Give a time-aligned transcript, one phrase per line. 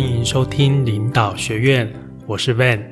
[0.00, 1.92] 欢迎收听领导学院，
[2.26, 2.82] 我是 Van。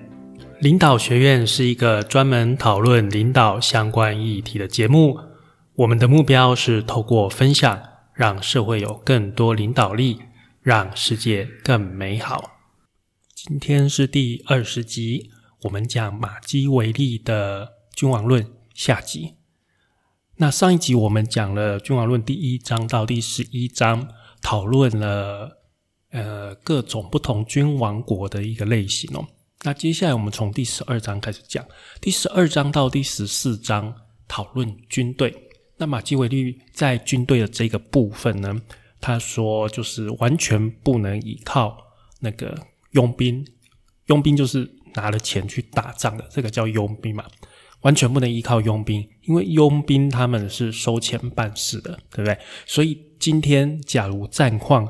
[0.60, 5.18] 领导学院是一个专门讨论领导相关议题的节目。
[5.76, 10.20] 我们的目标是透过分享，让社会有更多领导力，
[10.60, 12.58] 让世界更美好。
[13.34, 15.30] 今天是第二十集，
[15.62, 17.64] 我们讲马基维利的
[17.96, 18.44] 《君王论》
[18.74, 19.36] 下集。
[20.36, 24.08] 那上一集我们讲了《君王论》第一章到第十一章，
[24.42, 25.57] 讨论了。
[26.10, 29.26] 呃，各种不同君王国的一个类型哦。
[29.62, 31.64] 那接下来我们从第十二章开始讲，
[32.00, 33.94] 第十二章到第十四章
[34.26, 35.34] 讨论军队。
[35.76, 38.60] 那马基维利在军队的这个部分呢，
[39.00, 41.76] 他说就是完全不能依靠
[42.20, 42.56] 那个
[42.92, 43.46] 佣兵，
[44.06, 47.24] 佣兵就是拿了钱去打仗的，这个叫佣兵嘛，
[47.82, 52.36] 完全不能依靠佣兵，因为佣兵他们是收钱办事的，对不对？
[52.66, 54.84] 所以今天假如战况，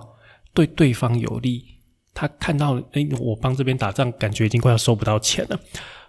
[0.58, 1.64] 对对方有利，
[2.12, 5.60] 他看到哎，我帮这边打仗，感觉已经快要收不到钱了。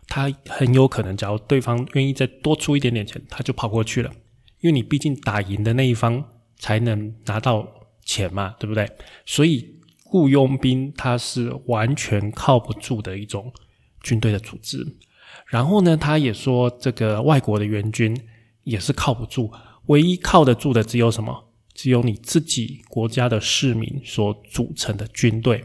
[0.08, 4.11] 他很有可能，假如对方愿意再多出一点点钱，他就跑过去了。
[4.61, 6.23] 因为你毕竟打赢的那一方
[6.58, 7.67] 才能拿到
[8.03, 8.89] 钱嘛，对不对？
[9.23, 13.53] 所以雇佣兵他是完全靠不住的一种
[14.02, 14.83] 军队的组织。
[15.45, 18.20] 然后呢，他也说这个外国的援军
[18.64, 19.52] 也是靠不住，
[19.86, 21.48] 唯一靠得住的只有什么？
[21.81, 25.63] 只有你自己国家的市民所组成的军队，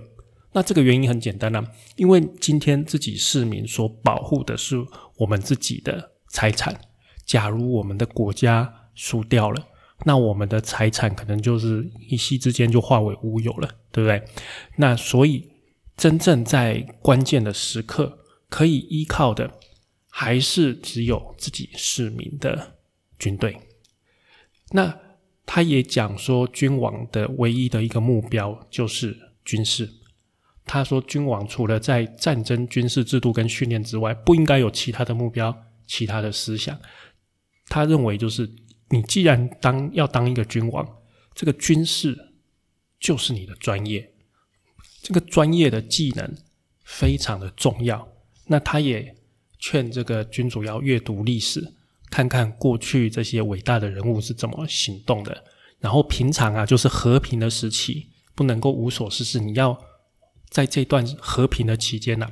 [0.53, 4.77] 那这个原因很简单啊，因为今天自己市民所保护的是
[5.17, 6.81] 我们自己的财产。
[7.27, 9.67] 假如我们的国家输掉了，
[10.05, 14.23] 那我们的财产可能就是一夕之间就化为乌有了，对不对？
[14.77, 15.51] 那所以
[15.97, 19.59] 真正在关键的时刻可以依靠的，
[20.09, 22.77] 还是只有自己市民的
[23.19, 23.59] 军队。
[24.71, 25.03] 那。
[25.47, 29.89] 他也讲说，君王的唯一的一个目标就是军事。
[30.65, 35.55] 他说，君王除了在战争、军事制度跟训练之外，不应该有其他的目标、
[35.87, 36.81] 其他的思想。
[37.69, 38.51] 他认为，就是
[38.89, 40.97] 你既然当要当一个君王，
[41.35, 42.33] 这个军事
[42.99, 44.15] 就是你的专业，
[45.03, 46.35] 这个专业的技能
[46.83, 48.09] 非常的重要。
[48.47, 49.15] 那他也
[49.59, 51.75] 劝这个君主要阅读历史。
[52.11, 55.45] 看看过去这些伟大的人物是怎么行动的，
[55.81, 59.41] 然后平常啊，就是和平的时期，不能够无所事事。
[59.41, 59.77] 你要
[60.49, 62.31] 在这段和平的期间呢，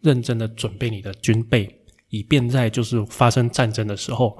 [0.00, 4.36] 认真的准备你的军备，以便在就是发生战争的时候，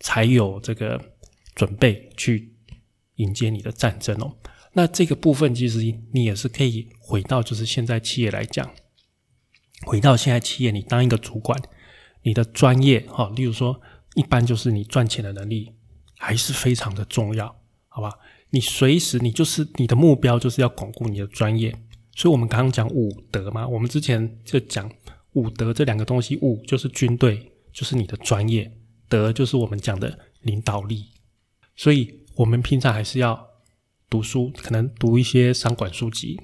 [0.00, 1.00] 才有这个
[1.54, 2.56] 准备去
[3.16, 4.36] 迎接你的战争哦。
[4.72, 5.78] 那这个部分其实
[6.12, 8.68] 你也是可以回到，就是现在企业来讲，
[9.86, 11.56] 回到现在企业，你当一个主管，
[12.22, 13.80] 你的专业哈，例如说。
[14.18, 15.72] 一般就是你赚钱的能力
[16.16, 17.54] 还是非常的重要，
[17.86, 18.12] 好吧？
[18.50, 21.70] 你随时你就是你的目标就是要巩固你的专业，
[22.16, 24.90] 所以我们刚刚讲武德嘛，我们之前就讲
[25.34, 28.68] 武德这两个东西，武就是军队，就是你的专业，
[29.08, 31.06] 德就是我们讲的领导力，
[31.76, 33.46] 所以我们平常还是要
[34.10, 36.40] 读书，可能读一些商管书籍，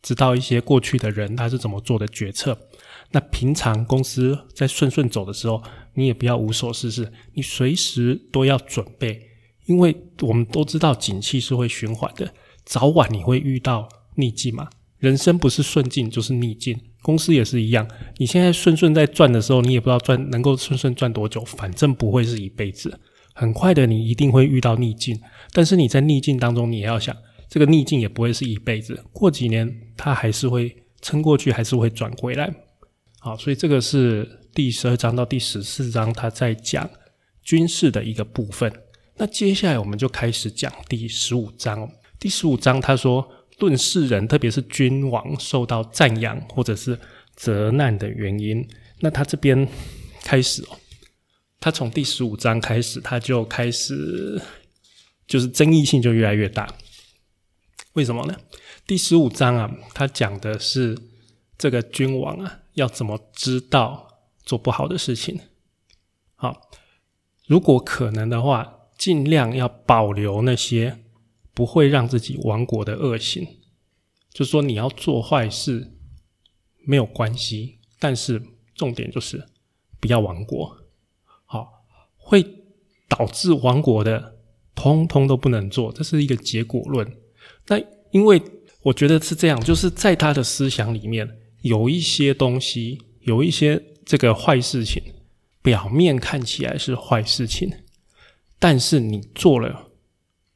[0.00, 2.68] 知道一些过去的人他是怎么做的决策。
[3.12, 5.62] 那平常公司在顺顺走的时候，
[5.94, 9.20] 你也不要无所事事，你随时都要准备，
[9.66, 12.34] 因为我们都知道景气是会循环的，
[12.64, 14.68] 早晚你会遇到逆境嘛。
[14.98, 17.86] 人生不是顺境就是逆境，公司也是一样。
[18.16, 22.98] 你现在顺顺在赚的时候，你也不知道赚能够顺顺赚多久，反正不会是一辈子，
[23.34, 25.20] 很快的你一定会遇到逆境。
[25.52, 27.14] 但是你在逆境当中，你也要想，
[27.48, 32.52] 这个逆境也不会是一辈子，过几年它还是会撑过去，还是会转回来。
[33.26, 36.88] 好，所以这个是第十二章到第十四章，他在讲
[37.42, 38.72] 军事的一个部分。
[39.16, 41.90] 那接下来我们就开始讲第十五章。
[42.20, 43.28] 第十五章他说，
[43.58, 46.96] 论世人，特别是君王受到赞扬或者是
[47.34, 48.64] 责难的原因。
[49.00, 49.66] 那他这边
[50.22, 50.78] 开始哦，
[51.58, 54.40] 他从第十五章开始，他就开始
[55.26, 56.72] 就是争议性就越来越大。
[57.94, 58.36] 为什么呢？
[58.86, 60.96] 第十五章啊，他讲的是
[61.58, 62.60] 这个君王啊。
[62.76, 65.40] 要怎么知道做不好的事情？
[66.34, 66.68] 好，
[67.46, 70.98] 如果可能的话，尽量要保留那些
[71.54, 73.48] 不会让自己亡国的恶行。
[74.30, 75.96] 就是说，你要做坏事
[76.84, 78.42] 没有关系，但是
[78.74, 79.42] 重点就是
[79.98, 80.76] 不要亡国。
[81.46, 81.82] 好，
[82.18, 82.44] 会
[83.08, 84.36] 导致亡国的，
[84.74, 87.10] 通通都不能做，这是一个结果论。
[87.68, 87.78] 那
[88.10, 88.42] 因为
[88.82, 91.40] 我觉得是这样，就是在他的思想里面。
[91.66, 95.02] 有一些东西，有一些这个坏事情，
[95.62, 97.70] 表面看起来是坏事情，
[98.60, 99.88] 但是你做了，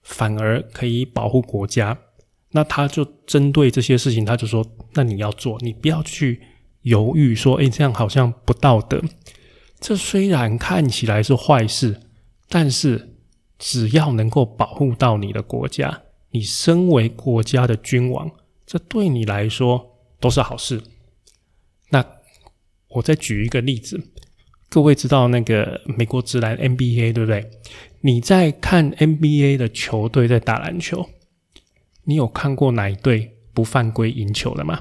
[0.02, 1.98] 反而可以保护国家，
[2.52, 4.64] 那他就针对这些事情，他就说：
[4.94, 6.40] 那你要做，你不要去
[6.82, 9.02] 犹豫，说，诶，这样好像不道德。
[9.80, 12.00] 这虽然看起来是坏事，
[12.48, 13.16] 但是
[13.58, 18.30] 只要能够保护到你的国家，你身为国家的君王，
[18.64, 20.80] 这对你来说都是好事。
[21.90, 22.04] 那
[22.88, 24.02] 我再举一个例子，
[24.68, 27.50] 各位知道那个美国职篮 NBA 对不对？
[28.00, 31.10] 你在看 NBA 的球队在打篮球，
[32.04, 34.80] 你有看过哪一队不犯规赢球的吗？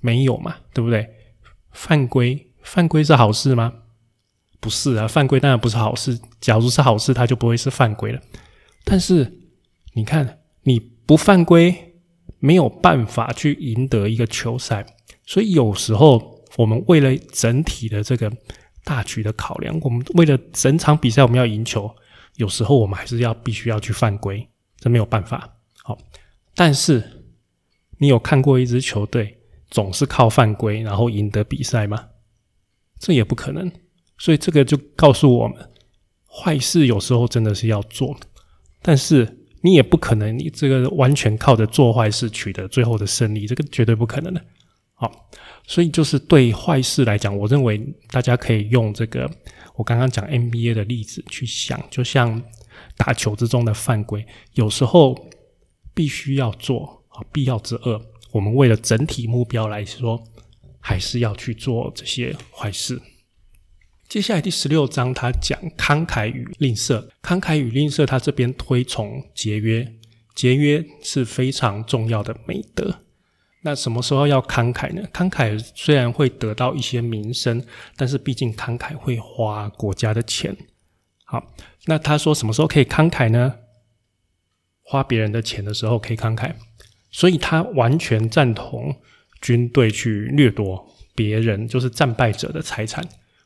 [0.00, 1.08] 没有嘛，对不对？
[1.70, 2.46] 犯规。
[2.62, 3.72] 犯规是好事吗？
[4.60, 6.20] 不是啊，犯规当然不是好事。
[6.40, 8.20] 假如是好事，它就不会是犯规了。
[8.84, 9.40] 但是
[9.94, 11.89] 你看，你不犯规，
[12.40, 14.84] 没有办法去赢得一个球赛。
[15.24, 18.32] 所以有时候，我们为了整体的这个
[18.82, 21.88] 大局的考量，我们为了整场比赛我们要赢球，
[22.36, 24.44] 有时候我们还是要必须要去犯规，
[24.78, 25.56] 这没有办法。
[25.84, 25.96] 好，
[26.56, 27.24] 但是
[27.98, 29.38] 你有看过一支球队
[29.70, 32.08] 总是靠犯规然后赢得比赛吗？
[32.98, 33.70] 这也不可能，
[34.18, 35.56] 所以这个就告诉我们，
[36.26, 38.16] 坏事有时候真的是要做，
[38.82, 44.44] 但是你也不可能，你这个完全靠着做坏事取得最后的胜利，这个绝对不可能的。
[44.94, 45.30] 好，
[45.66, 47.80] 所以就是对坏事来讲，我认为
[48.10, 49.30] 大家可以用这个
[49.76, 52.42] 我刚刚讲 NBA 的例子去想，就像
[52.96, 54.24] 打球之中的犯规，
[54.54, 55.28] 有时候
[55.94, 58.00] 必须要做啊，必要之恶，
[58.32, 60.22] 我们为了整体目标来说。
[60.82, 62.98] 还是要去做这些坏事。
[64.10, 67.08] 接下来第十六章，他讲慷慨与吝啬。
[67.22, 69.86] 慷慨与吝啬，他这边推崇节约，
[70.34, 73.02] 节约是非常重要的美德。
[73.62, 75.08] 那什么时候要慷慨呢？
[75.12, 77.64] 慷慨虽然会得到一些名声，
[77.94, 80.56] 但是毕竟慷慨会花国家的钱。
[81.24, 81.54] 好，
[81.84, 83.58] 那他说什么时候可以慷慨呢？
[84.82, 86.52] 花别人的钱的时候可以慷慨。
[87.12, 89.00] 所以他完全赞同。
[89.40, 93.02] 军队去掠夺别人，就是战败者的财产，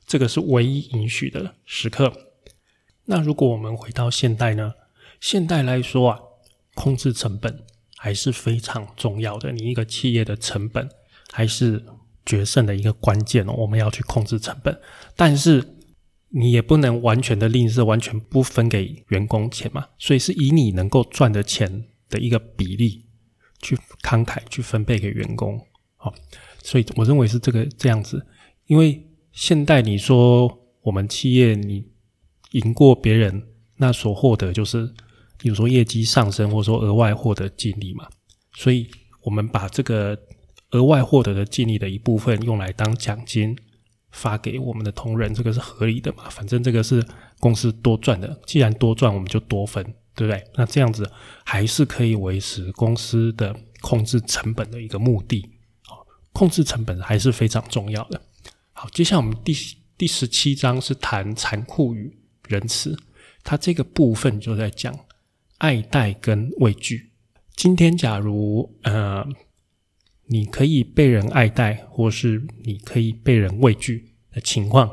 [0.07, 2.13] 这个是唯一允许的时刻。
[3.07, 4.75] 那如果我们回到现代呢？
[5.21, 6.19] 现代来说啊，
[6.75, 7.65] 控制成本
[7.97, 9.53] 还是非常重要的。
[9.53, 10.89] 你一个企业的成本
[11.33, 11.85] 还是
[12.27, 13.53] 决胜的一个关键哦。
[13.53, 14.79] 我们要去控制成本，
[15.17, 15.77] 但是
[16.29, 19.87] 你也不能完全的吝啬，完全不分给员工钱嘛。
[19.99, 23.07] 所以是以你能够赚的钱的一个比例
[23.63, 25.59] 去慷慨去分配给员工。
[25.97, 26.13] 好，
[26.63, 28.27] 所以我认为是这个这样子，
[28.67, 29.03] 因为
[29.35, 31.85] 现代你说我们企业你
[32.53, 33.43] 赢过别人，
[33.79, 34.95] 那所获得就是，
[35.37, 38.09] 比如说业绩上升，或者说额外获得净利嘛。
[38.53, 38.89] 所以
[39.23, 40.17] 我们把这个
[40.71, 43.57] 额外获得的净利的一部分用来当奖金
[44.13, 46.31] 发给我们的同仁，这个是合理的嘛？
[46.31, 47.05] 反正这个是
[47.41, 49.83] 公司多赚的，既然多赚，我们就多分，
[50.15, 50.45] 对不对？
[50.55, 51.11] 那这样子
[51.45, 55.45] 还是可以维持公司的控制成本的一个目的。
[56.33, 58.21] 控制成本还是非常重要的。
[58.93, 59.55] 接下来我们第
[59.97, 62.17] 第十七章是谈残酷与
[62.49, 62.97] 仁慈，
[63.43, 64.95] 它这个部分就在讲
[65.59, 67.11] 爱戴跟畏惧。
[67.57, 69.27] 今天假如呃，
[70.27, 74.91] 你可以被人爱戴，或是你可以被人畏惧的情况，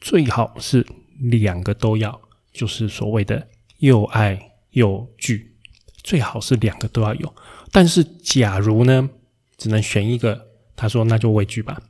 [0.00, 0.86] 最好是
[1.18, 2.20] 两个都要，
[2.52, 5.56] 就是所谓的又爱又惧，
[6.02, 7.34] 最好是两个都要有。
[7.72, 9.08] 但是假如呢，
[9.56, 10.46] 只能选一个。
[10.78, 11.80] 他说：“那就畏惧吧，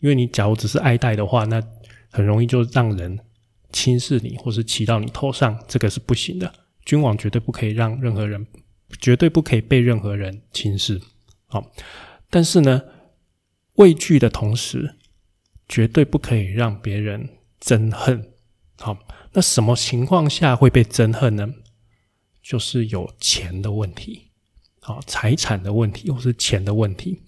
[0.00, 1.62] 因为你假如只是爱戴的话，那
[2.10, 3.18] 很容易就让人
[3.72, 6.52] 轻视你，或是骑到你头上，这个是不行的。
[6.84, 8.46] 君王绝对不可以让任何人，
[9.00, 11.00] 绝对不可以被任何人轻视。
[11.46, 11.70] 好，
[12.28, 12.82] 但是呢，
[13.74, 14.96] 畏惧的同时，
[15.68, 17.28] 绝对不可以让别人
[17.60, 18.32] 憎恨。
[18.78, 18.98] 好，
[19.32, 21.54] 那什么情况下会被憎恨呢？
[22.42, 24.30] 就是有钱的问题，
[24.80, 27.20] 好，财产的问题，或是钱的问题。”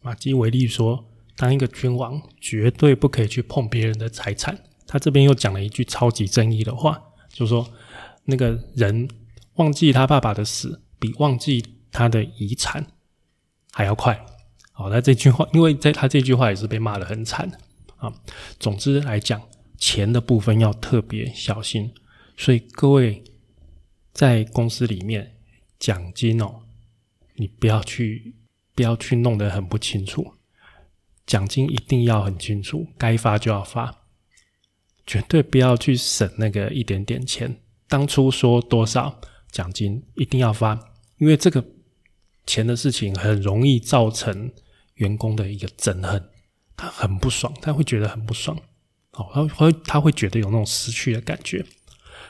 [0.00, 7.68] 马基维利说：“当一个君王，绝对不可以去碰别人的财产。”他这边又讲了一句超级正义的话，就是说
[8.24, 9.08] ：“那个人
[9.54, 12.86] 忘记他爸爸的死，比忘记他的遗产
[13.72, 14.24] 还要快。”
[14.72, 17.50] 好，那这句话，因为在他这句话也是被骂的很惨
[17.96, 18.12] 啊。
[18.58, 19.42] 总之来讲，
[19.76, 21.92] 钱的部分要特别小心。
[22.36, 23.24] 所以各位
[24.12, 25.36] 在公司里面
[25.78, 26.62] 奖金哦，
[27.34, 28.34] 你不要去。
[28.76, 30.34] 不要去弄得很不清楚，
[31.26, 34.04] 奖金一定要很清楚，该发就要发，
[35.06, 37.60] 绝对不要去省那个一点点钱。
[37.88, 40.78] 当初说多少奖金一定要发，
[41.18, 41.64] 因为这个
[42.46, 44.50] 钱的事情很容易造成
[44.94, 46.30] 员工的一个憎恨，
[46.76, 48.56] 他很不爽，他会觉得很不爽，
[49.12, 51.64] 哦，他会他会觉得有那种失去的感觉，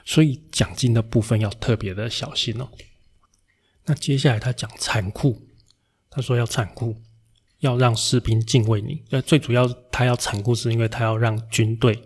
[0.04, 2.68] 所以奖金的部分要特别的小心哦。
[3.84, 5.46] 那接下来他讲残酷，
[6.10, 6.96] 他说要残酷，
[7.60, 9.02] 要让士兵敬畏你。
[9.10, 11.98] 呃，最主要他要残酷，是因为他要让军队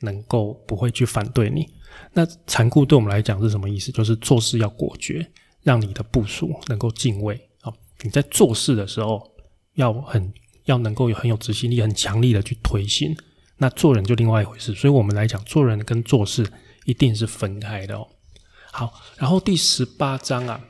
[0.00, 1.66] 能够不会去反对你。
[2.12, 3.92] 那残酷对我们来讲是什么意思？
[3.92, 5.26] 就是做事要果决，
[5.62, 7.72] 让你的部署能够敬畏啊。
[8.00, 9.30] 你在做事的时候
[9.74, 10.32] 要很
[10.64, 13.16] 要能够有很有执行力、很强力的去推行。
[13.58, 14.74] 那做人就另外一回事。
[14.74, 16.50] 所以我们来讲，做人跟做事
[16.84, 18.08] 一定是分开的哦。
[18.72, 20.60] 好，然后第十八章啊。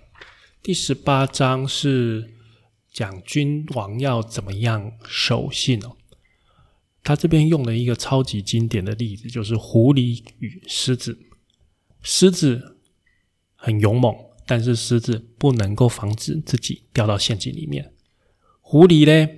[0.63, 2.33] 第十八章是
[2.93, 5.97] 讲君王要怎么样守信哦。
[7.03, 11.19] 他这边用了一个超级经典的例子，就是狐狸与狮子。
[12.03, 12.77] 狮子
[13.55, 14.15] 很勇猛，
[14.47, 17.93] 但是狮子不能够防止自己掉到陷阱里面。
[18.61, 19.33] 狐狸呢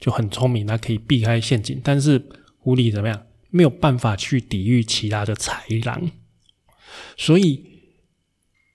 [0.00, 2.26] 就很聪明，它可以避开陷阱，但是
[2.58, 3.26] 狐狸怎么样？
[3.50, 6.10] 没有办法去抵御其他的豺狼，
[7.16, 7.76] 所以。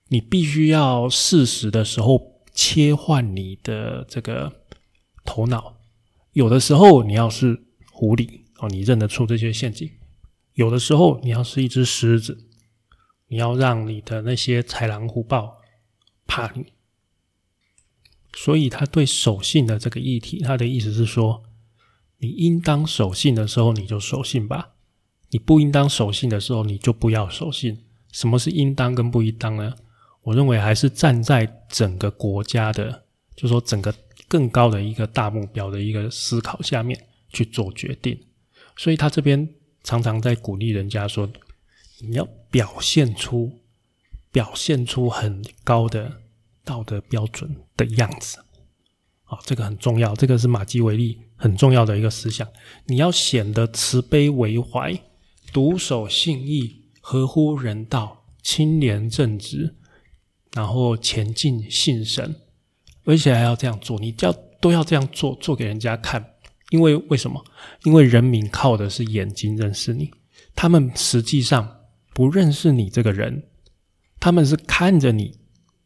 [0.08, 4.52] 你必须要适时的时候切换你的这个
[5.24, 5.76] 头脑。
[6.32, 9.88] 有的时候你要是狐狸哦，你认得出这些陷阱；
[10.54, 12.46] 有的时候你要是一只狮子，
[13.28, 15.58] 你要让你的那些豺狼虎豹
[16.26, 16.72] 怕你。
[18.34, 21.42] 所以他对守信的这个议题，他的意思是说，
[22.18, 24.70] 你应当守信的时候你就守信吧，
[25.30, 27.84] 你不应当守信的时候你就不要守信。
[28.10, 29.74] 什么是应当跟不应当呢？
[30.22, 33.92] 我认为还是站在整个国家的，就是说整个
[34.28, 36.98] 更高的一个大目标的一个思考下面
[37.30, 38.18] 去做决定，
[38.76, 39.48] 所以他这边
[39.82, 41.28] 常常在鼓励人家说，
[42.00, 43.50] 你要表现出
[44.30, 46.20] 表现出很高的
[46.64, 48.38] 道德标准的样子，
[49.24, 52.48] 啊，这个很重要，这个是马基维利很重要的一个思想，
[52.86, 54.96] 你要显得慈悲为怀，
[55.52, 59.74] 独守信义，合乎人道，清廉正直。
[60.54, 62.36] 然后前进信神，
[63.04, 66.34] 而且还要这样做，你要都要这样做，做给人家看。
[66.68, 67.42] 因为为什么？
[67.84, 70.10] 因为人民靠的是眼睛认识你，
[70.54, 71.80] 他们实际上
[72.14, 73.44] 不认识你这个人，
[74.20, 75.38] 他们是看着你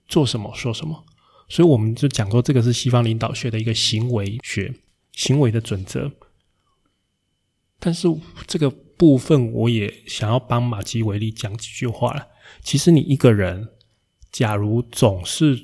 [0.08, 1.04] 做什么说什么。
[1.48, 4.74] 所以我们就讲说，这个是西方领导学的一个行为学，
[5.12, 6.10] 行为的准则。
[7.78, 8.08] 但是
[8.48, 12.26] 这个部分，我也想要帮马基维利讲几句话了。
[12.62, 13.68] 其实你一个人。
[14.36, 15.58] 假如总是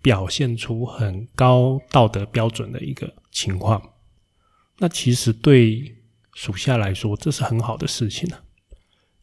[0.00, 3.90] 表现出很高道德标准的一个情况，
[4.78, 5.94] 那其实对
[6.32, 8.38] 属下来说，这是很好的事情呢。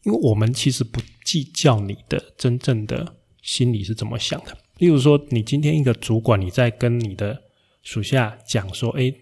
[0.04, 4.56] 因为我们其实不计较你的真正的心里是怎么想的。
[4.78, 7.42] 例如说，你今天一个主管，你在跟你的
[7.82, 9.12] 属下讲说：“哎，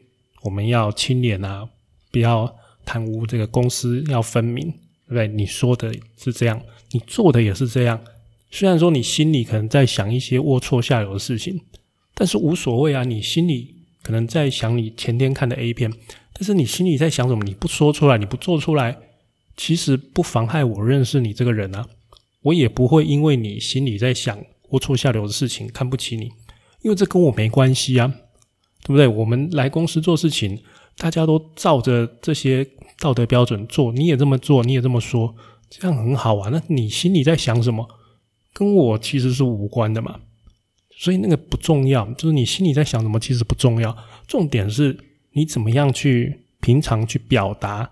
[0.43, 1.67] 我们要清廉啊，
[2.13, 6.61] 不要贪污，这个公司要分明，对不对？”你说的是这样，
[6.91, 7.99] 你做的也是这样。
[8.51, 11.61] 虽然说你心里可能在想一些龌龊下流的事情，
[12.15, 13.05] 但是无所谓啊。
[13.05, 15.93] 你心里可能在想你前天看的 A 片，
[16.33, 17.45] 但是你心里在想什么？
[17.45, 18.99] 你不说出来，你不做出来，
[19.57, 21.87] 其实不妨害我认识你这个人啊。
[22.43, 24.37] 我也不会因为你心里在想
[24.71, 26.31] 龌龊下流的事情看不起你，
[26.83, 28.13] 因为这跟我没关系啊，
[28.83, 29.07] 对不对？
[29.07, 30.61] 我们来公司做事情，
[30.97, 32.67] 大家都照着这些
[32.99, 35.35] 道德标准做，你也这么做，你也这么说，
[35.69, 36.49] 这样很好啊。
[36.51, 37.87] 那你心里在想什么？
[38.53, 40.21] 跟我其实是无关的嘛，
[40.97, 44.99] 所以那个不重要，就是你心里在想什么其实不重要，重点是
[45.33, 47.91] 你怎么样去平常去表达，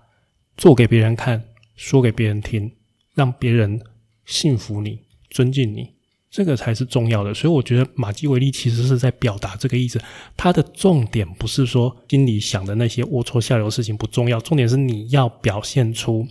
[0.56, 1.42] 做给别人看，
[1.76, 2.70] 说给别人听，
[3.14, 3.80] 让别人
[4.26, 5.00] 信服你、
[5.30, 5.94] 尊敬你，
[6.30, 7.32] 这个才是重要的。
[7.32, 9.98] 所以我觉得马基维利其实是在表达这个意思，
[10.36, 16.26] 他的重点不是说心里想的那些龌龊下流的事情不重要，重点是你要表现出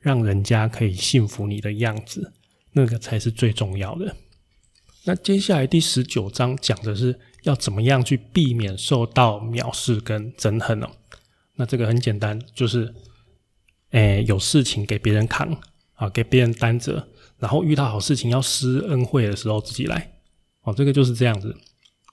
[0.00, 2.32] 让人家可以信服你的样子。
[2.76, 4.14] 那个才是最重要的。
[5.04, 10.86] 那接下来第十九章讲的是要怎么样去避免受到藐视跟憎恨呢？
[11.54, 12.94] 那这个很简单，就是，
[13.92, 15.58] 诶，有事情给别人扛
[15.94, 20.12] 啊，给别人担责，然后遇到好事情要施恩惠的时候自己来。
[20.60, 21.56] 哦，这个就是这样子。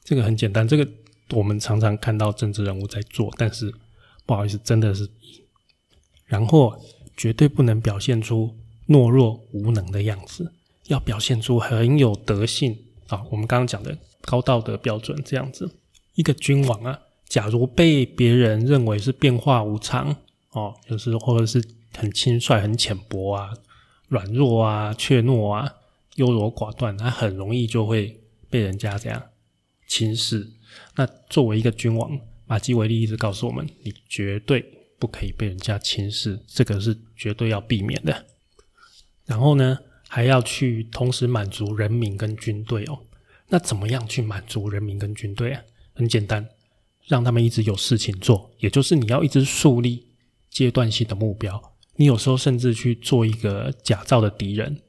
[0.06, 0.88] 这个很简单，这个
[1.32, 3.74] 我们常常看到政治人物在做，但是
[4.26, 5.10] 不好意思，真的是，
[6.26, 6.82] 然后
[7.18, 8.58] 绝对不能表现出。
[8.88, 10.52] 懦弱无能的样子，
[10.88, 13.24] 要表现出很有德性啊！
[13.32, 15.70] 我们刚刚讲的高道德标准，这样子，
[16.16, 20.16] 一个君王啊，假如被别人认为是变化无常
[20.52, 21.64] 哦，就是或者是
[21.96, 23.54] 很轻率、很浅薄啊、
[24.08, 25.74] 软弱啊、怯懦啊、
[26.16, 29.24] 优柔寡断，他很容易就会被人家这样
[29.88, 30.48] 轻视。
[30.96, 34.64] 那作为一个君王，马基维利一直告诉我们，你绝对
[35.00, 38.26] 不可以被人家轻视，这个是绝对要避免的。
[39.26, 39.78] 然后呢，
[40.08, 43.00] 还要去同时满足人民跟军队哦。
[43.50, 45.62] 那怎么样去满足人民跟军队啊？
[45.94, 46.48] 很简单，
[47.06, 50.08] 让他们一直有事情做，也就是你要一直树立
[50.50, 51.74] 阶段性的目标。
[51.96, 54.82] 你有时候甚至去做一个假造的敌人，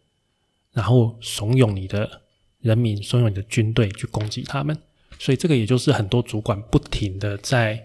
[0.72, 2.22] 然后怂恿你的
[2.60, 4.74] 人民、怂恿你的军队去攻击他们。
[5.18, 7.80] 所以这个也就是很多主管不停的在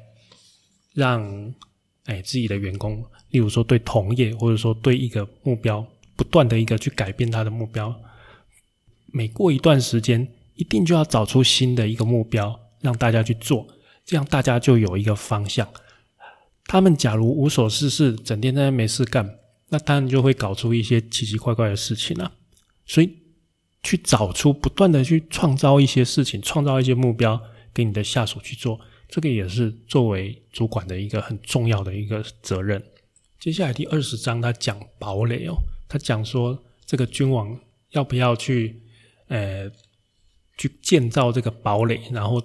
[0.93, 1.53] 让
[2.05, 5.85] 哎自己的员工，例如说对同业，或者说对一个目标，
[6.19, 7.95] 不断的一个去改变他的目标。
[9.05, 13.65] 每过一段时间，一定就要找出新的一个目标，让大家去做，
[14.05, 15.65] 这样大家就有一个方向。
[16.65, 22.33] 他们假如无所事事，整天在那没事干，那当然就会搞出一些奇奇怪怪的事情了。
[22.85, 23.09] 所以，
[23.81, 27.41] 去找出不断的去创造一些事情，创造一些目标
[27.73, 32.83] 给你的下属去做，这个也是作为主管的一个很重要的一个责任。
[33.39, 35.55] 接下来第二十章，他讲堡垒哦，
[35.89, 38.81] 他讲说这个君王要不要去，
[39.27, 39.69] 呃，
[40.57, 42.41] 去建造这个堡垒，然后。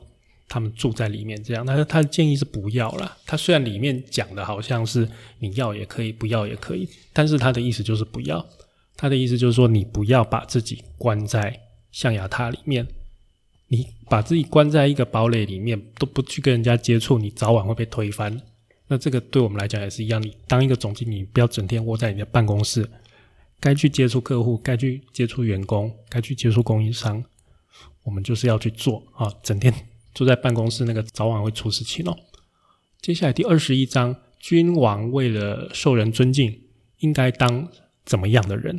[0.47, 3.17] 他们住在里面，这样，但是他的建议是不要了。
[3.27, 5.09] 他虽然里面讲的好像是
[5.39, 8.47] 你要也可以，不要也可以，但是他的意思就是不要。
[8.95, 11.59] 他的意思就是说，你不要把自己关在
[11.91, 12.87] 象牙塔里面，
[13.69, 18.41] 你把自己关在一个堡垒里面，都不去跟人家接触，你早晚会被推翻。
[18.87, 22.89] 那这个对我们来讲也是一样，你当一个总经理，不要整天窝在你的办公室，
[23.65, 27.25] 该去接触客户，该去接触员工，该去接触供应商，
[28.03, 29.73] 我们就是要去做啊，整天。
[30.15, 32.15] 坐在办公室，那个早晚会出事情哦。
[33.01, 36.61] 接下来第二十一章，君王为了受人尊敬，
[36.99, 37.67] 应该当
[38.05, 38.79] 怎么样的人？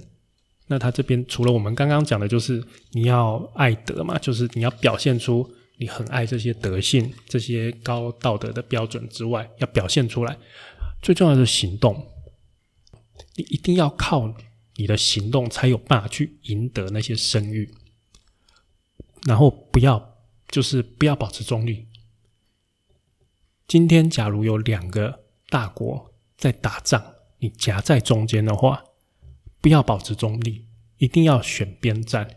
[0.68, 10.38] 那他这边除了我们刚刚讲的，就是你要爱德嘛，就是你要表现出你很爱这些德性、这些高道德的标准之外，要表现出来。
[11.02, 12.08] 最重要的是行动，
[13.36, 14.32] 你一定要靠
[14.76, 17.74] 你的行动才有办法去赢得那些声誉，
[19.26, 20.14] 然后不要。
[20.48, 21.88] 就是不要保持中立。
[23.68, 27.04] 今天假如有两个大国在打仗，
[27.40, 28.84] 你夹在中间的话，
[29.60, 32.30] 不要保持中立，一定要选边站。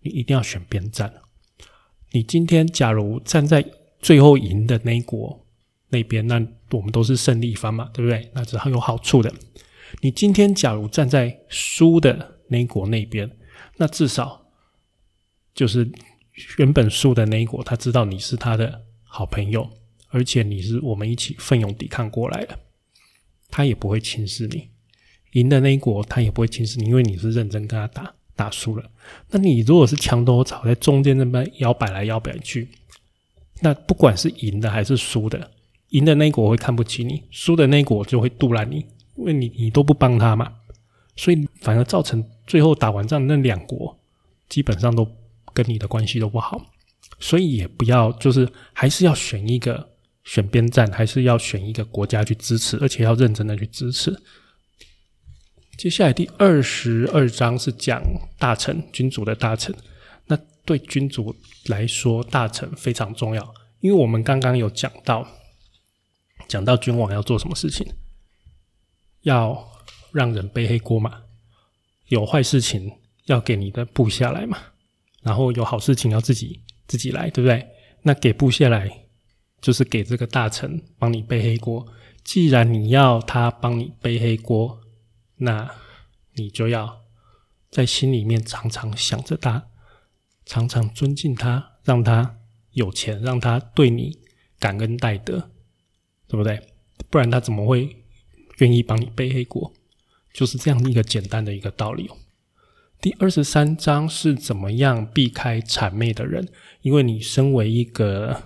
[0.00, 1.22] 你一定要选边站。
[2.10, 3.64] 你今天假如站在
[4.00, 5.46] 最后赢的那一国
[5.90, 8.28] 那边，那我们都是胜利方嘛，对不对？
[8.34, 9.32] 那是很有好处的。
[10.00, 13.30] 你今天假如站在输的那一国那边，
[13.76, 14.46] 那至少
[15.54, 15.90] 就是。
[16.56, 19.68] 原本输的那一国，他知道你是他的好朋友，
[20.08, 22.58] 而且你是我们一起奋勇抵抗过来的，
[23.50, 24.70] 他也不会轻视你。
[25.32, 28.14] 赢的那一国，他也不会轻视你，因为你是认真跟他打。
[28.34, 28.90] 打输了，
[29.28, 32.66] 那你如果是墙头草，在中间那边摇摆来摇摆去，
[33.60, 35.50] 那不管是赢的还是输的，
[35.90, 40.52] 赢的那一国会看不起你，输的那一国就会杜烂你，因为你你都不帮他嘛，
[41.16, 43.98] 所以反而造成最后打完仗那两国
[44.48, 45.06] 基本上都。
[45.54, 46.58] 跟你的关系都不好，
[47.18, 49.86] 所以也不要，就是还是要选一个
[50.24, 54.18] 选边站，还是要选一个国家去支持，而且要认真的去支持。
[55.76, 58.02] 接下来第二十二章是讲
[58.38, 59.76] 大臣君主的大臣，
[60.24, 65.28] 那对君主来说，大臣非常重要，因为我们刚刚有讲到，
[66.48, 67.86] 讲到君王要做什么事情，
[69.22, 69.66] 要
[70.12, 71.22] 让人背黑锅嘛，
[72.08, 72.90] 有坏事情
[73.26, 74.58] 要给你的部下来嘛。
[75.22, 77.66] 然后有好事情要自己自己来，对不对？
[78.02, 79.06] 那给部下来，
[79.60, 81.86] 就是给这个大臣帮你背黑锅。
[82.24, 84.80] 既然你要他帮你背黑锅，
[85.36, 85.70] 那
[86.34, 87.02] 你就要
[87.70, 89.68] 在心里面常常想着他，
[90.44, 92.38] 常常尊敬他，让他
[92.72, 94.18] 有钱，让他对你
[94.58, 95.50] 感恩戴德，
[96.26, 96.60] 对不对？
[97.10, 98.01] 不然他怎么会
[98.62, 99.72] 愿意帮你背黑锅？
[100.32, 102.16] 就是这样一个简单的一个道理哦。
[103.00, 106.48] 第二十三章是怎么样避开谄媚的人？
[106.82, 108.44] 因为你身为一个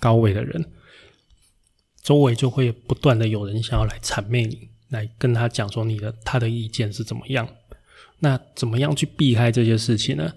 [0.00, 0.72] 高位的人，
[2.02, 7.46] 周围就会不断的有人想要来谄媚你，来跟他讲说你的他的意见是怎么样。
[8.20, 10.32] 那怎么样去避开这些事情呢？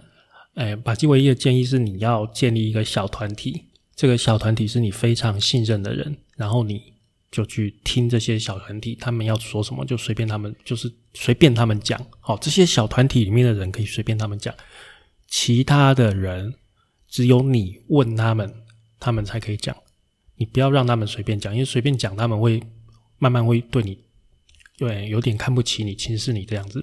[0.55, 3.63] 哎，把基唯一的建议是你要建立一个小团体，
[3.95, 6.94] 这个小团体是你非常信任的人，然后你。
[7.35, 11.99] 就去听这些小团体，他们要说什么就随便他们，就是随便他们讲。
[12.21, 14.55] 好，这些小团体里面的人可以随便他们讲，
[15.27, 16.53] 其他的人
[17.09, 18.49] 只有你问他们，
[19.01, 19.75] 他们才可以讲。
[20.37, 22.63] 你不要让他们随便讲，因为随便讲他们会
[23.17, 23.99] 慢慢会对你，
[24.77, 26.81] 对有点看不起你、轻视你这样子。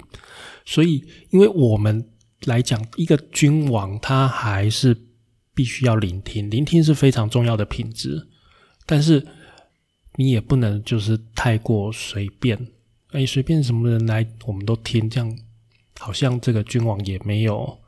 [0.67, 2.07] 所以，因为我们
[2.45, 4.95] 来讲，一个君王他还是
[5.55, 8.29] 必须要聆听，聆听是非常重要的品质，
[8.85, 9.27] 但是。
[10.17, 12.59] 你也不能就是太过随便，
[13.13, 15.39] 哎，随便什么人来我们都听，这样
[15.99, 17.79] 好像这个君王也没有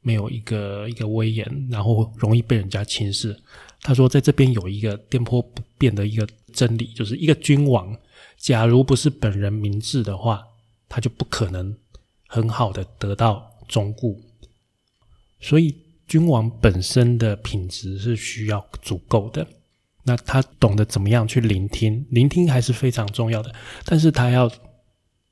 [0.00, 3.38] 没有一个一个威严，然后容易被人家轻视。
[3.82, 7.96] 他说，在这边有一个颠簸不变的一个真理，就是一个君王，
[8.36, 10.42] 假如不是本人明智的话，
[10.88, 11.74] 他就不可能
[12.26, 14.20] 很好的得到忠顾。
[15.40, 15.74] 所以，
[16.06, 19.46] 君王本身的品质是需要足够的。
[20.04, 23.54] 那他懂得怎么样去聆听，聆听还是非常重要的。
[23.84, 24.50] 但是他要，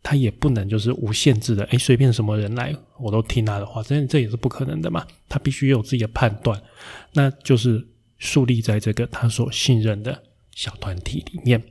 [0.03, 5.07] 他也不能就是无限制的，哎，随便什么人来我都听他的话，这这也是不可能的嘛。
[5.29, 6.61] 他必须有自己的判断，
[7.13, 7.87] 那就是
[8.19, 10.23] 树立在这个他所信任的
[10.55, 11.63] 小团体里面。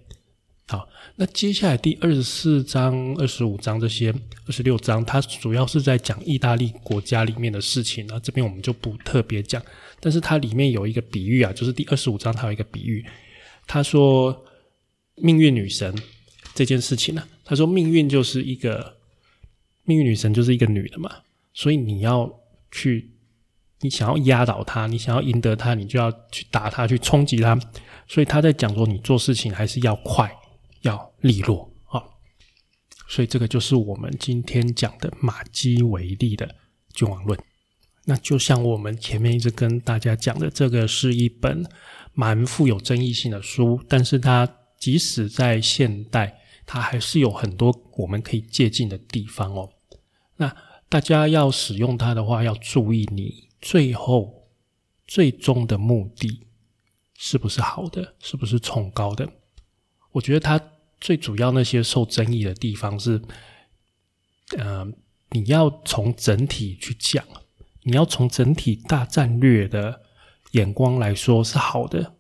[0.69, 4.13] 好，那接下来第二十四章、二十五章这些
[4.45, 9.63] 二十六章，它主要是在讲意大利国家里面的事情那这边我们就不特别讲。
[10.01, 13.05] 但是它里面有一个比喻啊，就是第二十五章它有一个比喻，
[13.65, 14.45] 他说
[15.15, 15.95] 命运女神
[16.53, 18.97] 这件事情呢，他说命运就是一个
[19.85, 21.09] 命运女神就是一个女的嘛，
[21.53, 22.29] 所以你要
[22.71, 23.09] 去，
[23.79, 27.57] 你想要压倒她，你想要赢得她，你就要去打她，去冲击她。
[28.05, 30.29] 所以他在讲说，你做事情还是要快。
[30.81, 32.03] 要利落啊，
[33.07, 36.55] 所以这个就是我们今天讲的马基维利的
[36.93, 37.39] 君王论。
[38.05, 41.65] 那就像我们前面一直跟大家讲的，这个是一本
[42.13, 44.47] 蛮富有争议性的书，但是它
[44.79, 49.69] 即使在现代，它还是有很多我们可以借鉴的地方哦。
[50.37, 50.55] 那
[50.87, 54.47] 大家要使用它的话，要注意你最后
[55.05, 56.47] 最终的目的
[57.17, 59.29] 是不是好的，是不是崇高的。
[60.17, 60.59] 我觉得它
[60.99, 63.21] 最主要那些受争议的地方是，
[64.57, 64.85] 呃，
[65.29, 67.23] 你要从整体去讲，
[67.83, 70.01] 你要从整体大战略的
[70.53, 72.13] 眼光来说是好的。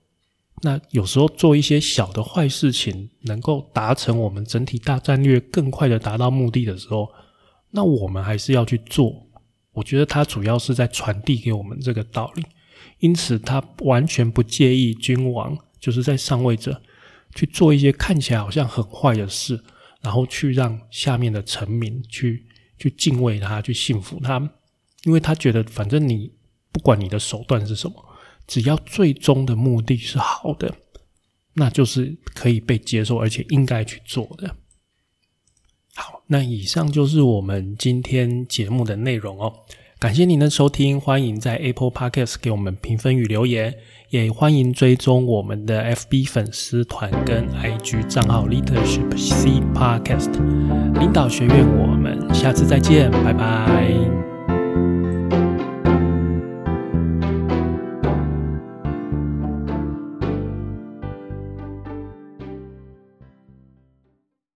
[0.61, 7.09] 那有时候做一些小的坏事情，能够达成我们整体大战略更快的达到目的的时候，
[7.71, 9.27] 那我们还是要去做。
[9.73, 12.43] 我觉得他主要是在传递给我们这个道理，
[12.99, 16.81] 因此他完全不介意君王就是在上位者。
[17.35, 19.63] 去做一些看起来好像很坏的事，
[20.01, 22.45] 然后去让下面的臣民去
[22.77, 24.39] 去敬畏他，去信服他，
[25.03, 26.31] 因为他觉得反正你
[26.71, 28.05] 不管你的手段是什么，
[28.45, 30.73] 只要最终的目的是好的，
[31.53, 34.55] 那就是可以被接受，而且应该去做的。
[35.95, 39.53] 好，那以上就是我们今天节目的内容哦。
[39.99, 43.73] 感谢您的收听，欢迎在 Apple Podcast 给我们评分与留言，
[44.11, 50.31] 也欢迎追踪我们的 FB 粉丝团跟 IG 账号 Leadership C Podcast
[50.99, 51.67] 领导学院。
[51.79, 54.36] 我们下次再见，拜拜。